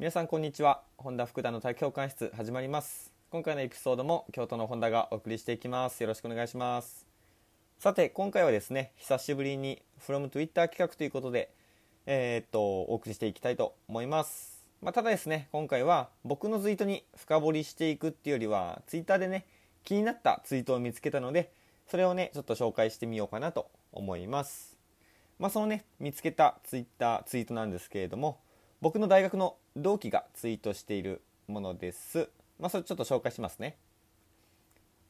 [0.00, 0.80] 皆さんこんにちは。
[0.96, 3.12] 本田福田の体教官室始まります。
[3.28, 6.02] 今回のエピソードも京都の本田がお送りしていきます。
[6.02, 7.06] よろしくお願いします。
[7.78, 11.50] さて今回はですね久しぶりに from Twitter 企画ということで
[12.06, 14.64] えー、っとお送りしていきたいと思います。
[14.80, 19.44] まあ、ただですね今回は僕のツイートに深掘りしていくっていうよりは Twitter でね
[19.84, 21.52] 気になったツイートを見つけたので
[21.86, 24.78] それをねちょっと紹介してみようかなと思います。
[25.38, 28.38] まあ、そのね見つけたツイッターツイートなんですけれども
[28.80, 32.28] 僕の大学の同期がツイートしているものです。
[32.58, 33.76] まあ、それちょっと紹介しますね。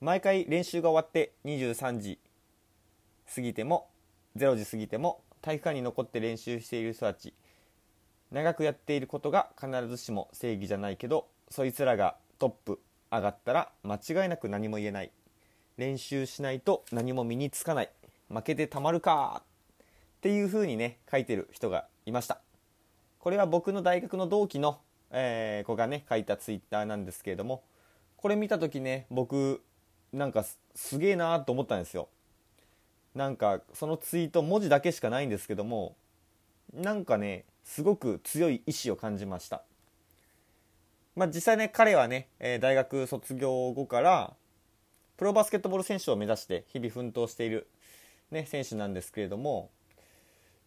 [0.00, 2.18] 毎回練習が終わって23時
[3.34, 3.88] 過ぎても
[4.36, 7.34] 0時過ぎても体育館に残って練習している人たち。
[8.30, 15.10] 長くやっていることが必ずしも正義じゃないけどそいつらがトップ上がったら間違いなく何も言えない。
[15.78, 17.90] 練習しないと何も身につかない。
[18.28, 22.40] 負けてたまるかっていう風にね書いてる人がいました。
[23.22, 24.80] これは僕の大学の同期の、
[25.12, 27.62] えー、子がね書いたツイッターなんですけれども
[28.16, 29.62] これ見た時ね僕
[30.12, 32.08] なんかすげえなーと思ったんですよ。
[33.14, 35.94] なんかそのツイート文字だけしかないんですけども
[36.74, 39.62] なんかねすごく強い意志を感じました。
[41.14, 44.34] まあ実際ね彼はね、え大学卒業後から
[45.16, 47.68] プロバスケットボール選手を目指して日々奮闘している、
[48.32, 49.70] ね、選手なんですけれども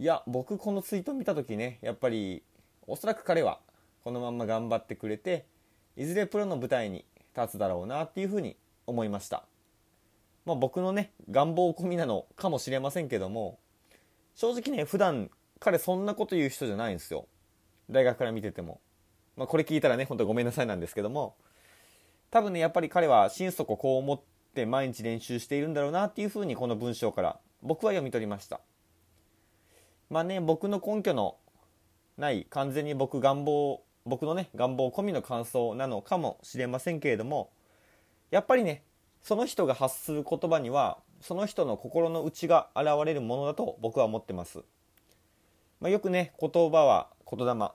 [0.00, 2.42] いや僕このツイート見た時ねやっぱり
[2.86, 3.58] おそらく彼は
[4.02, 5.44] このまま頑張ってくれて
[5.94, 7.04] いずれプロの舞台に
[7.36, 9.44] 立つだろうなっていうふうに思いました。
[10.46, 13.58] まあ、僕のね願望込みなのかもしれませんけども
[14.36, 17.26] 正直ね普段彼そんなこと言う人じゃないんですよ。
[17.90, 18.80] 大学から見てても、
[19.36, 21.34] まあ、これ聞いたらね本当ごめんなさいなんですけども。
[22.30, 24.20] 多分ねやっぱり彼は心底こう思っ
[24.54, 28.60] て毎日練習しているんだろうなっていうふうにこの文章から僕は読み取りました。
[30.10, 31.36] まあね僕の根拠の
[32.18, 37.50] ない完全に僕願望僕のね願望込みの感想なのかもしれませんけれども
[38.30, 38.82] やっぱりね
[39.22, 44.58] その人が発する言葉にはその人の心の内が現れるものだと僕は思ってます、
[45.80, 47.70] まあ、よくね言葉は言霊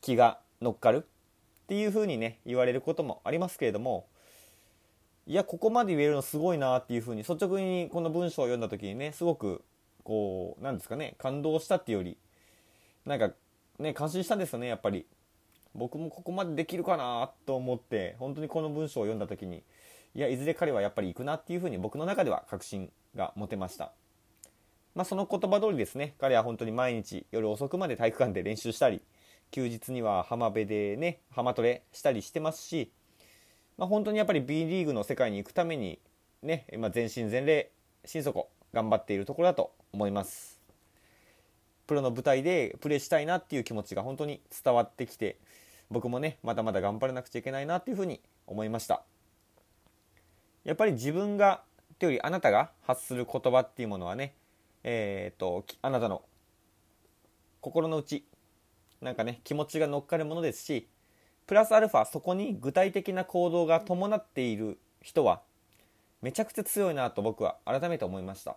[0.00, 4.06] 気が乗っかるっていう風にね言われることもありますけれども
[5.26, 9.62] いやここまで言えるのすごいなっていう風に率直にこの文章を読んだ時にねすごく
[10.06, 12.16] こうなんですかね感動したっていうより
[13.04, 13.32] なんか
[13.80, 15.06] ね感心したんですよねやっぱり。
[15.74, 19.62] 僕もここまでできるかなと思って本当にこの文章を読んだ時に
[20.14, 23.92] いやいずれ彼はやっぱり行くなっていうふうに僕の中では確信が持てました。
[24.94, 29.02] まあ、その言葉通りですね彼は本当に毎日夜遅くまで体育館で練習したり
[29.50, 32.90] 休日には浜辺でね浜トレしたりしてますし、
[33.76, 35.98] まあ、本当にやっぱり B リーグの世界に行くために
[36.42, 37.70] ね、まあ、全身全霊
[38.06, 40.60] 心底頑張っているところだと思います。
[41.86, 45.38] プロの舞台でプレーしたいなっていう気持ちが本当に伝わってきて
[45.90, 49.02] 僕もねまだまだ頑張らなくちゃいけないなっていうふうに思いました。
[50.64, 51.62] やっぱり自分が
[51.98, 54.34] というよりあなたが発する言葉っていうものはね
[54.84, 56.22] えー、っとあなたの
[57.62, 58.26] 心の内
[59.00, 60.86] なんかね気持ちが乗っかるものですし
[61.46, 65.40] プラスアルファそこに具体的な行動が伴っている人は
[66.20, 68.56] めちゃくちゃ強いなと僕は改めて思いました。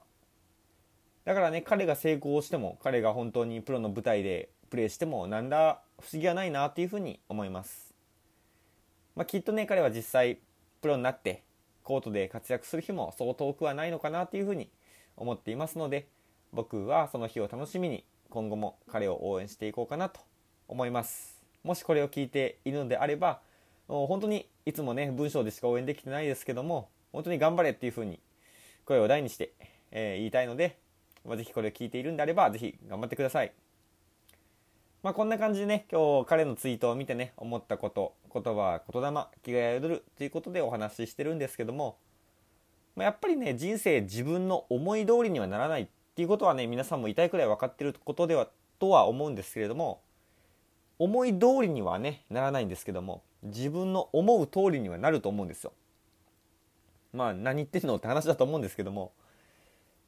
[1.26, 7.94] だからね彼が成功しても彼が本当にプロの舞台でプレーしても何ら不思議はないなっていうふうに思います、
[9.16, 10.40] まあ、きっとね彼は実際
[10.82, 11.44] プロになって
[11.84, 14.70] コートで活躍する日もそう遠くはないのかなというふうに
[15.18, 16.08] 思っていますので
[16.54, 20.20] 僕はその日を楽しみに今後も彼を応援していこうかなと
[20.68, 21.42] 思います。
[21.64, 23.42] もしこれを聞いているのであれば
[23.88, 28.20] 本当にいつもね文章でしか応援できてないですけども本当に頑張れっていうふうに
[28.86, 29.54] 声を大にして、
[29.92, 30.78] えー、言いたいので、
[31.26, 33.52] まあ、ぜひこれを聞いているんであればぜひ頑張ってください
[35.02, 41.98] まあ、こんな感じでね、今日彼のツイートを見てね、思ったこと、言葉、言霊、気が宿るということでお話ししてるんですけども、
[42.98, 50.02] まあ、やっぱりね、人生自分の思い通りにはならないっていうことはね、皆さんも痛いくらい分かってることでは、とは思うんですけれども、
[50.98, 55.72] 思い通りにはね、ならないんですけども、自分の思う通りにはなると思うんですよ。
[57.14, 59.14] まあ、何言ってんのって話だと思うんですけども、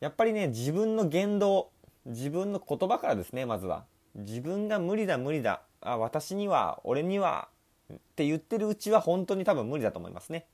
[0.01, 1.69] やっぱりね、自分の言動、
[2.05, 3.85] 自分の言葉からですね、まずは。
[4.15, 7.47] 自分が無理だ無理だあ私には俺には
[7.93, 10.45] って言ってるうちは本当に多分無理だと思いますね。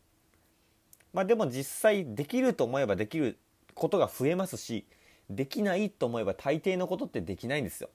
[1.14, 3.38] まあでも実際できると思えばできる
[3.74, 4.86] ことが増えますし
[5.30, 7.90] できないと思えば大抵のことってできないんですよ。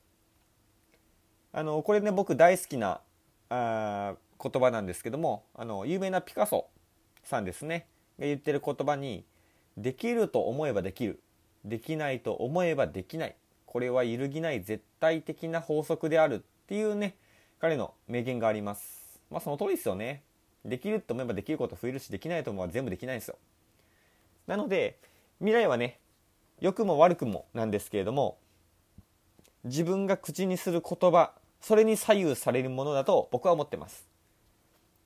[1.52, 3.00] あのこれね僕大好きな
[3.48, 6.66] あ言葉なんですけどもあの有名なピカソ
[7.22, 7.86] さんですね
[8.18, 9.24] が言ってる言葉に
[9.76, 11.20] 「できると思えばできる」
[11.64, 13.36] 「できないと思えばできない」
[13.66, 17.16] これは揺るぎない絶対的な法則であるっていうね
[17.58, 19.20] 彼の名言があります。
[19.30, 20.22] まあその通りですよね。
[20.64, 23.38] できると思えばできること増えるしできないと思えば全部できないんですよ。
[24.46, 24.98] なので
[25.38, 25.98] 未来はね
[26.60, 28.36] 良くも悪くもなんですけれども
[29.64, 34.06] 自分が口にする言葉それに左右されるものだと僕は思ってます。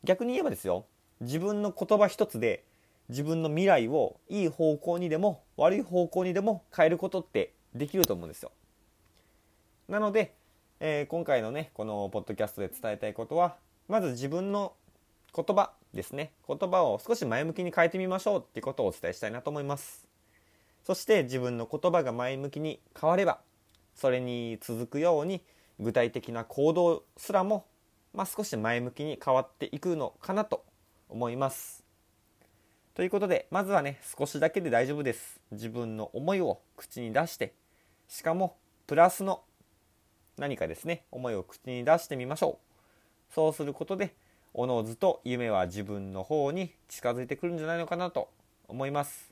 [0.03, 0.87] 逆に言えばですよ。
[1.21, 2.65] 自分の言葉一つで
[3.09, 8.51] 自分の未来をいい方向にでも悪い方向にでも変えることってできると思うんですよ。
[9.89, 10.35] なので、
[10.81, 13.57] えー、今回のねこのポッドキャストで伝えたいことは
[13.89, 14.73] まず自分の
[15.35, 16.33] 言葉ですね。
[16.49, 20.07] 言葉を少し前向きに変えてみましょうってことをお伝えしたいなと思います。
[20.85, 23.41] そして自分の言葉が前向きに変われば
[23.95, 25.43] それに続くように
[25.81, 27.67] 具体的な行動すらも、
[28.15, 30.65] まあ、少し前向きに変わっていくのかなと
[31.09, 31.86] 思います。
[32.97, 35.39] ということでまずはね少しだけで大丈夫です。
[35.53, 37.53] 自分の思いを口に出して
[38.09, 38.57] しかも
[38.87, 39.43] プラスの
[40.39, 42.59] 何かですね思いを口に出してみましょ
[43.31, 43.35] う。
[43.35, 44.15] そうすることで
[44.55, 48.31] おのずと夢は自分の方に近づいてくるんじゃないのかなと
[48.67, 49.31] 思います。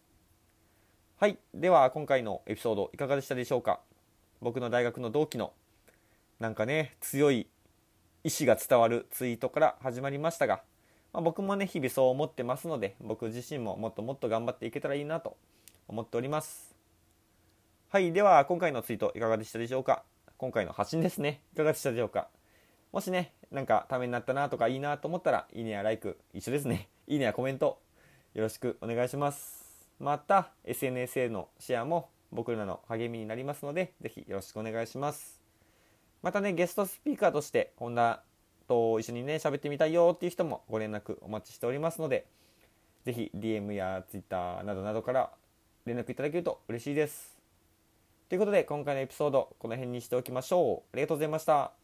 [1.19, 1.39] はい。
[1.55, 3.81] では今回のエピソードいかがでしたでしょうか。
[4.43, 5.55] 僕の大学の同期の
[6.39, 7.49] なんかね強い
[8.25, 10.61] 意志が伝わるツイートから始まりましたが
[11.15, 15.37] まあ、僕もね日々そう思ってますので僕自身ももっともっと頑張っていけたらいいなと
[15.87, 16.75] 思っております。
[17.89, 20.03] はいでは今回のツイートいかがでしたでしょうか？
[20.37, 21.41] 今回の発信ですね。
[21.53, 22.29] いかがでしたでしょうか？
[22.91, 26.89] もしねなんかためになったなとかいいなと思ったらいいねやライク一緒ですね。
[27.07, 27.79] いいねやコメント
[28.35, 29.89] よろしくお願いします。
[30.01, 35.41] また SNS へのシェアも僕らの励みになりますのでぜひよろしくお願いします。
[36.23, 38.25] またねゲストスピーカーとして本田
[38.67, 42.27] と一緒にね喋ってみたいよっていう人もご連絡お待ちしておりますので
[43.05, 45.31] 是非 DM や Twitter などなどから
[45.85, 47.37] 連絡いただけると嬉しいです。
[48.29, 50.89] ということで今回のエピソードこの辺にしておきましょう。
[50.93, 51.84] ありがとうございました。